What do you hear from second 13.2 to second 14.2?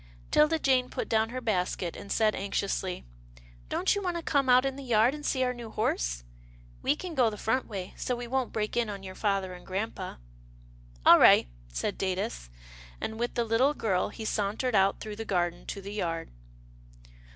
the little girl,